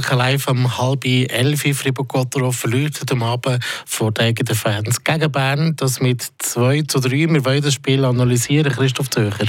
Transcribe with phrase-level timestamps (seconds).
[0.00, 5.76] live um halb elf Fribourg-Gottero verliert am Abend vor den eigenen Fans gegen Bern.
[5.76, 7.10] Das mit 2 zu 3.
[7.10, 8.72] Wir wollen das Spiel analysieren.
[8.72, 9.46] Christoph Zöcher.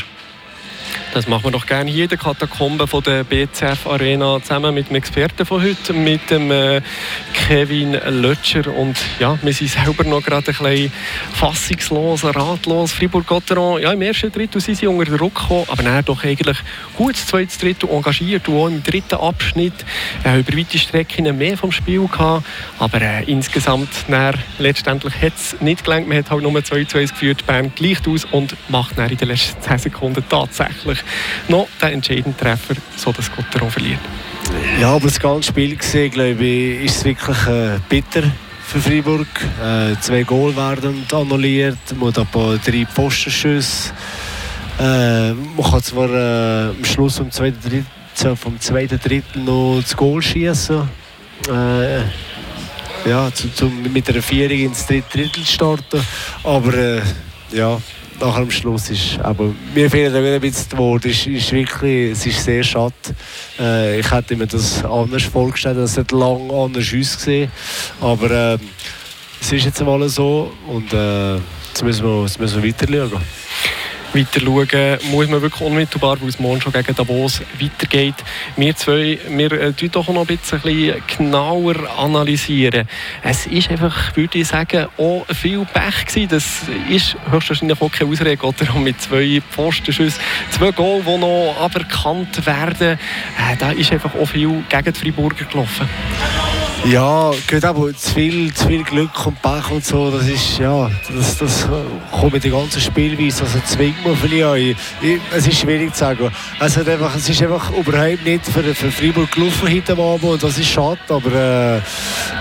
[1.13, 4.89] Das machen wir doch gerne hier in der Katakombe von der BCF Arena zusammen mit
[4.89, 6.81] dem Experten von heute, mit dem äh,
[7.35, 8.75] Kevin Lötscher.
[8.75, 10.91] Und ja, wir sind selber noch gerade ein bisschen
[11.35, 12.93] fassungslos, ratlos.
[12.93, 16.57] Fribourg-Gotteron, ja, im ersten Drittel sind sie unter Druck gekommen, aber dann doch eigentlich
[16.97, 19.85] gut das zweite Drittel engagiert und auch im dritten Abschnitt
[20.25, 22.43] äh, über weite Strecken mehr vom Spiel gehabt.
[22.79, 26.07] Aber äh, insgesamt dann, letztendlich hat es nicht gelangt.
[26.07, 29.17] Man hat halt nur 2 zu 1 geführt, Bern gleicht aus und macht dann in
[29.17, 31.02] den letzten 10 Sekunden tatsächlich
[31.47, 33.99] noch den entscheidenden Treffer, sodass Gotteron verliert.
[34.79, 38.23] Ja, aber das ganze Spiel gesehen, glaube ich, ist es wirklich äh, bitter
[38.65, 39.27] für Freiburg.
[39.63, 43.91] Äh, zwei Goal werden annulliert, man hat ein drei Postenschüsse.
[44.79, 49.95] Äh, man kann zwar äh, am Schluss vom zweiten Drittel, vom zweiten Drittel noch das
[49.95, 50.89] Goal schießen.
[51.49, 51.99] Äh,
[53.05, 56.01] ja, zu, zu, mit einer Vierung ins dritte Drittel starten.
[56.43, 57.01] Aber äh,
[57.51, 57.79] ja,
[58.19, 61.09] nachher am Schluss ist, aber mir fehlt ein bisschen die Worte.
[61.09, 62.93] Es ist wirklich, es ist sehr schade.
[63.59, 67.51] Äh, ich hätte mir das anders vorgestellt, es hat lange anders ausgesehen,
[68.01, 68.57] aber äh,
[69.41, 73.21] es ist jetzt mal so und äh, jetzt müssen wir, jetzt müssen wir weiter schauen
[74.15, 78.15] weiter schauen muss man wirklich unmittelbar, weil es morgen schon gegen Davos weitergeht.
[78.55, 82.87] Wir zwei, wir äh, doch noch ein bisschen genauer analysieren.
[83.23, 86.29] Es ist einfach, würde ich sagen, auch viel Pech gewesen.
[86.29, 88.73] Das ist höchstwahrscheinlich auch keine Ausrede, oder?
[88.79, 92.99] mit zwei Pfostenschüssen, zwei Goal, die noch aberkannt werden.
[93.37, 95.89] Äh, da ist einfach auch viel gegen die Freiburger gelaufen.
[96.85, 100.91] Ja, geht aber zu viel, zu viel Glück und Pech und so, das ist, ja,
[101.15, 101.65] das, das
[102.11, 104.77] kommt mit der ganzen Spielweise, also zwingt man vielleicht
[105.33, 106.29] es ist schwierig zu sagen.
[106.59, 110.43] Es, hat einfach, es ist einfach überhaupt nicht für, für Freiburg gelaufen heute Abend und
[110.43, 111.81] das ist schade, aber äh,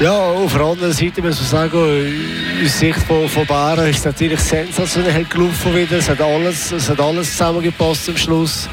[0.03, 2.15] ja, auf der anderen Seite muss man sagen,
[2.65, 6.91] aus Sicht von, von Bären ist es natürlich sensationell gelaufen wieder, es hat alles, es
[6.91, 8.69] hat alles zusammengepasst am Schluss,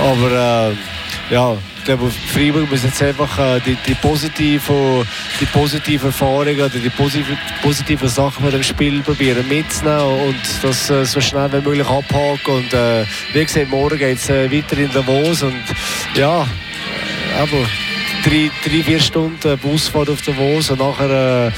[0.00, 5.04] aber äh, ja, ich glaube, Freiburg muss jetzt einfach äh, die, die, positive,
[5.40, 10.90] die positive Erfahrungen oder die positive, positiven Sachen von dem Spiel probieren mitzunehmen und das
[10.90, 12.54] äh, so schnell wie möglich abhaken.
[12.54, 15.60] Und äh, wie gesagt, morgen geht es äh, weiter in Davos und
[16.14, 16.46] ja,
[17.40, 17.66] aber
[18.24, 21.50] drei, drei, vier Stunden Busfahrt auf Davos und nachher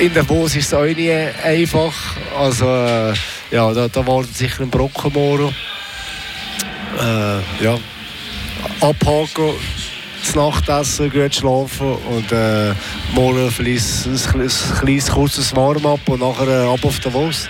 [0.00, 1.12] äh, in Davos ist es auch nicht
[1.44, 1.92] einfach.
[2.38, 3.12] Also äh,
[3.50, 5.54] ja, da, da wartet sicher ein Brocken morgen.
[6.98, 7.78] Äh, ja,
[8.82, 9.54] abhaken,
[10.24, 12.74] das Nachtessen, gut schlafen und äh,
[13.14, 13.48] morgen
[14.66, 17.48] ein kleines kurzes Warm-up und nachher äh, ab auf den Wurst.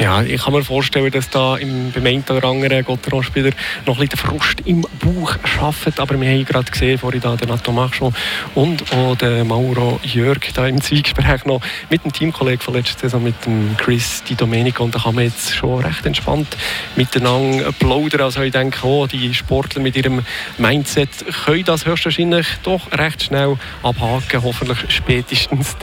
[0.00, 3.50] Ja, ich kann mir vorstellen, dass da im, beim oder anderen Gotteron-Spieler
[3.84, 6.00] noch ein bisschen Frust im Bauch schafft.
[6.00, 8.14] Aber wir haben gerade gesehen, vorhin da den Nato Machon
[8.54, 11.60] und auch den Mauro Jörg da im Zweigespräch noch
[11.90, 14.84] mit dem Teamkollegen von letzter Saison, mit dem Chris Di Domenico.
[14.84, 16.48] Und da kann man jetzt schon recht entspannt
[16.96, 18.22] miteinander plaudern.
[18.22, 20.22] Also ich denke, oh, die Sportler mit ihrem
[20.56, 21.10] Mindset
[21.44, 24.44] können das höchstwahrscheinlich doch recht schnell abhaken.
[24.44, 25.76] Hoffentlich spätestens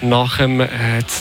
[0.00, 0.68] nach dem äh,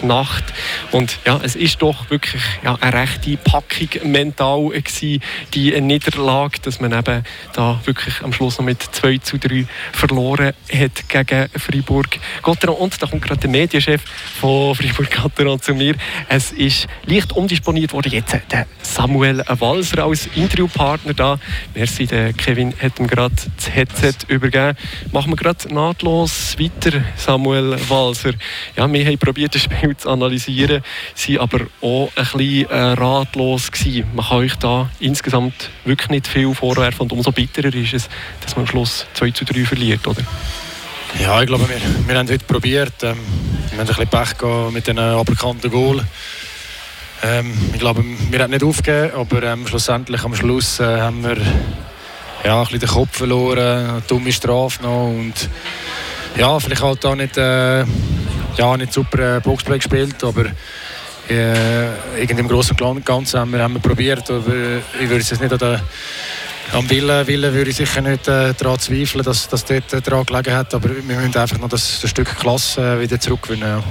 [0.04, 0.44] Nacht.
[0.92, 5.22] Und ja, es ist doch wirklich ja, eine rechte Packung mental gewesen,
[5.54, 7.24] die Niederlage, dass man eben
[7.54, 12.78] da wirklich am Schluss noch mit 2 zu 3 verloren hat gegen Freiburg Gotteron.
[12.78, 14.02] Und da kommt gerade der Medienchef
[14.40, 15.96] von Freiburg Gotteron zu mir.
[16.28, 18.12] Es ist leicht umdisponiert worden.
[18.12, 21.40] Jetzt der Samuel Walser als Interviewpartner da.
[21.74, 24.78] Merci, der Kevin hat ihm gerade das Headset übergeben.
[25.12, 28.34] Machen wir gerade nahtlos weiter, Samuel Walser.
[28.76, 30.84] Ja, wir haben probiert, das Spiel zu analysieren,
[31.16, 34.08] sind aber auch ein bisschen äh, ratlos gewesen.
[34.14, 38.10] Man kann euch da insgesamt wirklich nicht viel vorwerfen und umso bitterer ist es,
[38.42, 40.22] dass man am Schluss 2 zu 3 verliert, oder?
[41.20, 43.04] Ja, ich glaube, wir, wir haben heute probiert.
[43.04, 43.18] Ähm,
[43.70, 46.04] wir haben ein bisschen Pech mit den aberkannten Goal.
[47.24, 51.38] Ähm, ich glaube, wir haben nicht aufgegeben, aber ähm, schlussendlich am Schluss äh, haben wir
[52.44, 55.50] ja, ein bisschen den Kopf verloren, eine dumme Strafe noch und
[56.36, 57.86] ja, vielleicht halt auch nicht, äh,
[58.58, 60.46] ja, nicht super äh, Boxplay gespielt, aber
[61.30, 64.54] äh, im Großen und Ganzen haben wir, haben probiert, aber
[65.00, 65.82] ich würde es nicht an der
[66.72, 70.26] am Willen, Willen würde ich sicher nicht äh, daran zweifeln, dass, dass dort äh, daran
[70.26, 73.68] gelegen hat, aber wir müssen einfach noch das, das Stück Klasse äh, wieder zurückgewinnen.
[73.68, 73.84] Ja.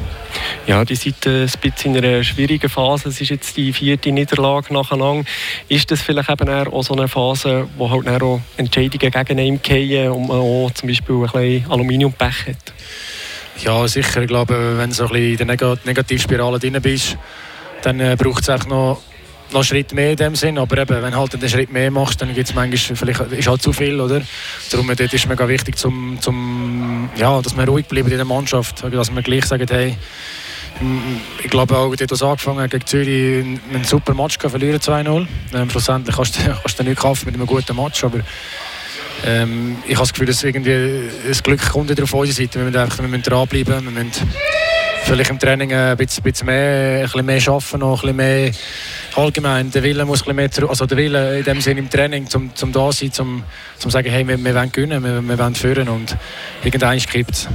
[0.67, 3.11] ja, die sind äh, ein bisschen in einer schwierigen Phase.
[3.11, 5.25] Es ist jetzt die vierte Niederlage nacheinander.
[5.69, 10.11] Ist das vielleicht eben auch so eine Phase, wo halt auch Entscheidungen gegen ihn fallen
[10.11, 12.73] und man auch zum Beispiel ein bisschen Aluminiumpech hat?
[13.59, 14.23] Ja, sicher.
[14.23, 17.17] Ich glaube, wenn du so ein bisschen in der Negativspirale drin bist,
[17.83, 19.01] dann äh, braucht es noch
[19.53, 22.21] noch einen Schritt mehr in dem Sinn, aber eben, wenn halt einen Schritt mehr machst,
[22.21, 24.23] dann gibt es manchmal, vielleicht ist halt zu viel, oder?
[24.71, 28.25] Darum dort ist es mega wichtig, zum, zum, ja, dass wir ruhig bleiben in der
[28.25, 29.97] Mannschaft, dass wir gleich sagen, hey,
[31.43, 35.27] ich glaube auch, dort was angefangen gegen Zürich einen super Match verlieren 2-0.
[35.55, 38.21] Ähm, schlussendlich kannst du, kannst du nicht kaufen mit einem guten Match, aber
[39.25, 42.59] ähm, ich habe das Gefühl, dass irgendwie das Glück kommt auf unserer Seite.
[42.59, 44.11] Wir müssen einfach wir müssen dranbleiben, wir müssen
[45.05, 48.51] vielleicht im Training ein bisschen, bisschen mehr, ein bisschen mehr arbeiten, noch ein bisschen mehr
[49.17, 49.71] allgemein.
[49.71, 52.55] Der Wille muss ein bisschen mehr, also der Wille in dem Sinne im Training, zum,
[52.55, 53.45] zum da sein, zum,
[53.79, 56.17] zum sagen, hey, wir, wir wollen gewinnen, wir, wir wollen führen und
[56.65, 57.49] irgendwann kippt es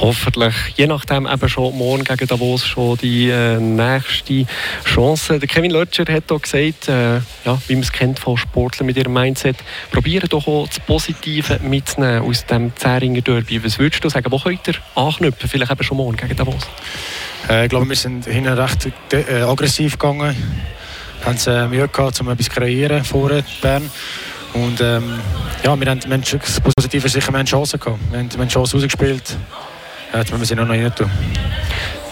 [0.00, 4.46] hoffentlich, je nachdem eben schon morgen gegen Davos schon die äh, nächste
[4.84, 5.38] Chance.
[5.38, 8.96] Der Kevin Lötscher hat auch gesagt, äh, ja, wie man es kennt von Sportlern mit
[8.96, 9.56] ihrem Mindset,
[9.90, 13.62] probieren doch auch das Positive mitzunehmen aus dem Zähringer Derby.
[13.64, 16.66] Was würdest du sagen, wo könnt ihr anknüpfen, vielleicht eben schon morgen gegen Davos?
[17.48, 20.36] Äh, ich glaube, wir sind hinten recht äh, aggressiv gegangen.
[21.20, 23.30] Wir haben äh, Mühe gehabt, um etwas zu kreieren vor
[23.62, 23.90] Bern.
[24.54, 25.18] Und ähm,
[25.64, 27.98] ja, wir haben, wir haben das Positive sicher, wir haben Chancen gehabt.
[28.10, 29.36] Wir haben, wir haben Chancen ausgespielt.
[30.14, 31.10] Ja, jetzt müssen wir sie noch nicht tun.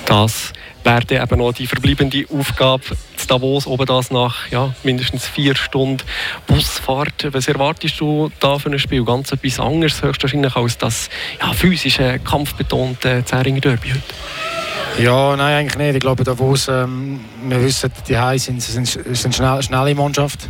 [0.07, 0.53] Das
[0.83, 2.83] wäre eben noch die verbleibende Aufgabe
[3.17, 6.03] zu Davos, oben das nach ja, mindestens vier Stunden
[6.49, 7.29] Busfahrt.
[7.33, 9.05] Was erwartest du da für ein Spiel?
[9.05, 11.11] Ganz etwas anderes höchstwahrscheinlich als das
[11.41, 15.01] ja, physische, kampfbetonte Zähringer Derby heute?
[15.01, 15.95] Ja, nein, eigentlich nicht.
[15.95, 20.49] Ich glaube, Davos, ähm, wir wissen, die Hai sind, sind, sind schnell, schnelle Mannschaft.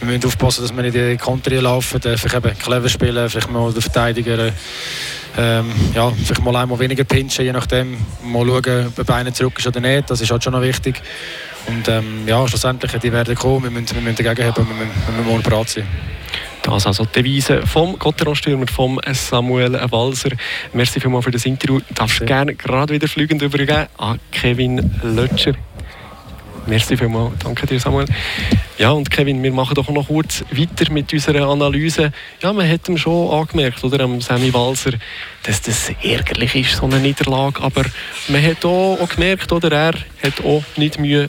[0.00, 3.72] Wir müssen aufpassen, dass wir in die Konter laufen, vielleicht eben clever spielen, vielleicht mal
[3.72, 4.52] den Verteidiger
[5.38, 7.96] ähm, ja, vielleicht mal einmal weniger pinchen, je nachdem.
[8.24, 10.10] Mal schauen, ob Beine zurück ist oder nicht.
[10.10, 11.00] Das ist halt schon noch wichtig.
[11.66, 13.64] Und ähm, ja, schlussendlich, die werden kommen.
[13.64, 15.86] Wir müssen, wir müssen dagegen haben, wir müssen, wir müssen mal bereit sein.
[16.62, 20.30] Das also die Devise vom Gotteron-Stürmer, vom Samuel Walser.
[20.74, 21.78] Merci vielmals für das Interview.
[21.80, 25.54] Du darfst gerne gerade wieder fliegend übergeben an Kevin Lötscher.
[26.66, 27.32] Merci vielmals.
[27.42, 28.06] Danke dir, Samuel.
[28.78, 32.12] Ja, und Kevin, wir machen doch noch kurz weiter mit unserer Analyse.
[32.42, 34.92] Ja, man hat ihm schon angemerkt, oder, am Sammy Walser,
[35.42, 37.60] dass das ärgerlich ist, so eine Niederlage.
[37.60, 37.84] Aber
[38.28, 41.28] man hat auch, auch gemerkt, oder, er hat auch nicht Mühe,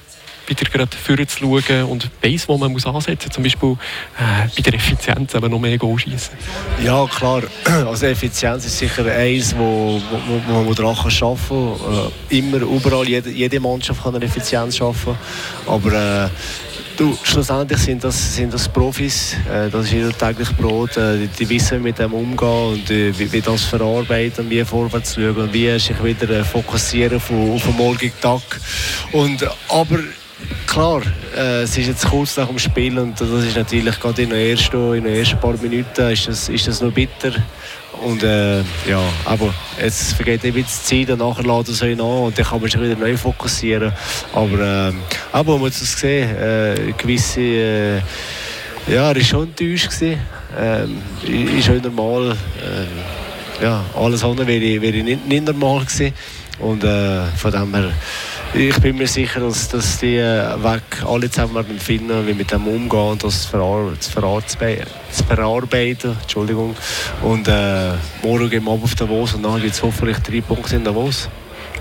[0.51, 3.35] wieder gerade vorne zu schauen und weiss, wo man muss ansetzen muss.
[3.35, 3.71] Zum Beispiel
[4.17, 6.33] äh, bei der Effizienz aber noch mehr schießen.
[6.83, 7.43] Ja, klar.
[7.91, 12.11] Also Effizienz ist sicher eins, wo, wo, wo man daran arbeiten kann.
[12.29, 15.17] Äh, immer, überall, jede, jede Mannschaft kann eine Effizienz schaffen.
[15.65, 16.29] Aber äh,
[16.97, 21.49] Du, schlussendlich sind das, sind das Profis, äh, das ist ihr täglich Brot, äh, die,
[21.49, 25.53] wissen, wie mit dem umgehen und äh, wie, wie, das verarbeiten, wie vorwärts schauen und
[25.53, 28.41] wie sich wieder fokussieren auf, auf den morgigen Tag.
[29.13, 29.99] Und, aber
[30.67, 31.01] klar,
[31.35, 34.49] äh, es ist jetzt kurz nach dem Spiel und das ist natürlich gerade in den
[34.49, 37.33] ersten, in den ersten paar Minuten ist das, ist das noch bitter.
[38.01, 41.99] Und äh, ja, aber jetzt vergeht ein bisschen Zeit und nachher lädt er sich an
[41.99, 43.93] und dann kann man sich wieder neu fokussieren.
[44.33, 44.93] Aber, äh,
[45.31, 47.97] aber man muss es sehen, äh, gewisse, äh,
[48.87, 49.89] ja, er war schon enttäuscht.
[49.91, 50.19] Gewesen.
[50.59, 52.31] Äh, ist schon normal.
[52.31, 56.13] Äh, ja, alles andere wäre, wäre nicht, nicht normal gewesen.
[56.61, 57.91] Und äh, von dem her
[58.53, 62.67] ich bin mir sicher, dass, dass die äh, Weg alle zusammen finden, wie mit dem
[62.67, 64.87] umgehen und das zu, verarbeiten.
[65.11, 66.75] Zu verarbeiten Entschuldigung.
[67.21, 70.83] Und äh, morgen gehen wir auf Davos und dann gibt es hoffentlich drei Punkte in
[70.83, 71.29] Davos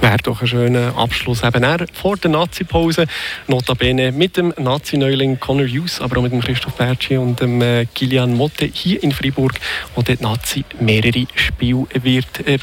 [0.00, 1.42] wäre doch ein schöner Abschluss.
[1.42, 3.06] Eben er vor der Nazi-Pause,
[3.46, 7.86] notabene mit dem Nazi-Neuling Conor Hughes, aber auch mit dem Christoph Bertschi und dem äh,
[7.86, 9.54] Kilian Motte hier in Freiburg,
[9.94, 12.58] wo der Nazi mehrere Spiele wird äh.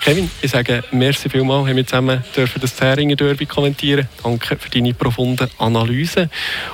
[0.00, 4.08] Kevin, ich sage merci vielmals, haben wir zusammen dürfen das Zähringer Derby kommentieren.
[4.22, 6.28] Danke für deine profunde Analyse.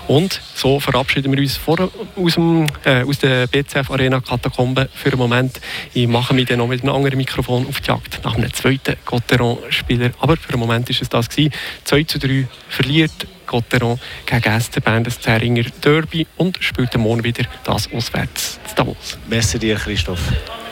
[0.09, 5.11] Und so verabschieden wir uns vor, aus, dem, äh, aus der BCF Arena Katakombe für
[5.11, 5.61] einen Moment.
[5.95, 8.97] Ich mache mich dann noch mit einem anderen Mikrofon auf die Jagd nach einem zweiten
[9.05, 10.11] Gotteron Spieler.
[10.21, 11.53] Aber für den Moment ist es das gewesen.
[11.85, 13.13] 2 zu 3 verliert
[13.47, 19.19] Gotteron gegen SC das Zähringer Derby und spielt morgen wieder das auswärts zu Davos.
[19.29, 20.21] Merci dir, Christoph.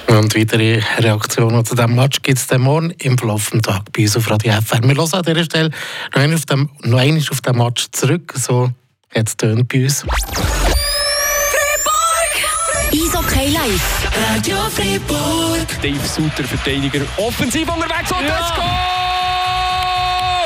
[0.08, 4.16] Und weitere Reaktionen zu diesem Match gibt es morgen im Verlauf des Tages bei uns
[4.16, 4.82] auf Radio FR.
[4.82, 5.70] Wir hören an dieser Stelle
[6.14, 8.32] noch einmal auf dem, noch einmal auf den Match zurück.
[8.34, 8.70] So
[9.14, 10.04] hat es bei uns.
[13.28, 14.10] Eishockey live.
[14.34, 15.66] Radio Fribourg.
[15.82, 18.38] Dave Suter, Verteidiger, offensiv unterwegs und ja.
[18.38, 18.64] das Goal!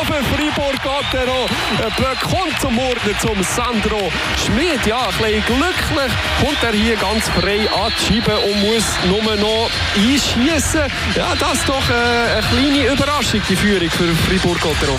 [0.05, 1.49] Für Fribourg geht er noch.
[1.97, 4.11] Böck kommt zum Morden, zum Sandro
[4.45, 4.85] Schmid.
[4.85, 9.37] Ja, ein bisschen glücklich kommt er hier ganz frei an die Scheibe und muss nur
[9.37, 10.91] noch einschießen.
[11.15, 14.99] Ja, das ist doch äh, eine kleine Überraschung, die Führung für Fribourg-Gottero.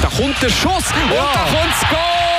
[0.00, 1.32] Da kommt der Schuss und ja.
[1.34, 2.29] da kommt das Goal!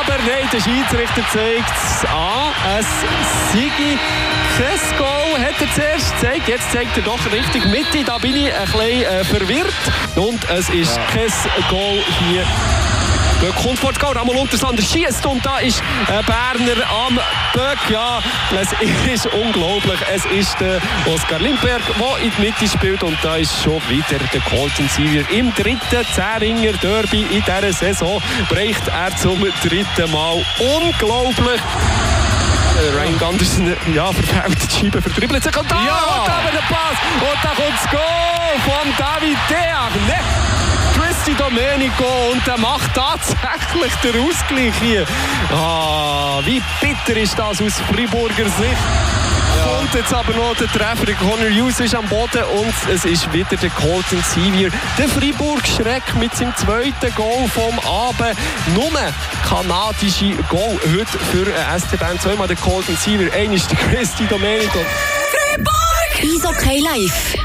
[0.00, 2.52] Aber nein, der Schiedsrichter zeigt es an.
[2.78, 2.86] Es
[3.52, 3.98] Sigi
[4.56, 6.48] kein hat er zuerst gezeigt.
[6.48, 8.04] Jetzt zeigt er doch richtig Mitte.
[8.04, 9.74] Da bin ich ein bisschen äh, verwirrt.
[10.16, 11.02] Und es ist ja.
[11.06, 12.44] kein Goal hier
[13.40, 17.18] Böck kommt vor Goal, Ramon Untersander schießt und da ist ein Berner am
[17.54, 17.78] Böck.
[17.88, 18.20] Ja,
[18.60, 18.68] es
[19.10, 19.98] ist unglaublich.
[20.12, 24.18] Es ist der Oskar Lindberg, der in die Mitte spielt und da ist schon wieder
[24.32, 28.22] der Colton Siever im dritten Zähringer Derby in dieser Saison.
[28.50, 30.44] Bricht er zum dritten Mal.
[30.58, 31.60] Unglaublich.
[32.80, 36.20] Äh, Ryan Gunderson ja, verfällt die Scheibe, verdribbelt sich und da Ja!
[36.20, 40.20] und da dem Pass und da kommt das Goal von David Deagne.
[41.30, 45.06] Christy Domenico und der macht tatsächlich den Ausgleich hier.
[45.52, 48.76] Ah, wie bitter ist das aus Friburger Sicht.
[49.64, 51.06] Kommt jetzt aber noch der Treffer.
[51.06, 54.70] Der Conor Hughes ist am Boden und es ist wieder der Colton Sevier.
[54.98, 58.36] Der Fribourg-Schreck mit seinem zweiten Goal vom Abend.
[58.74, 58.90] Nur
[59.46, 62.18] kanadische Goal heute für äh, SC Bern.
[62.18, 64.80] Zweimal der Colton Sevier, einmal der Christy Domenico.
[66.22, 67.40] Eishockey live.